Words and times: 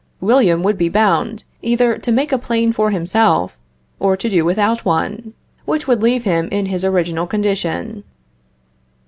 William 0.19 0.63
would 0.63 0.79
be 0.79 0.89
bound 0.89 1.43
either 1.61 1.95
to 1.99 2.11
make 2.11 2.31
a 2.31 2.39
plane 2.39 2.73
for 2.73 2.89
himself, 2.89 3.55
or 3.99 4.17
to 4.17 4.29
do 4.31 4.43
without 4.43 4.83
one, 4.83 5.35
which 5.65 5.87
would 5.87 6.01
leave 6.01 6.23
him 6.23 6.49
in 6.51 6.65
his 6.65 6.83
original 6.83 7.27
condition. 7.27 8.03